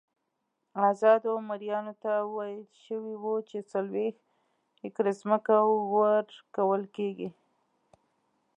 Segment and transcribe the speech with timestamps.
[0.89, 4.23] ازادو مریانو ته ویل شوي وو چې څلوېښت
[4.83, 5.55] ایکره ځمکه
[5.95, 7.29] ورکول کېږي.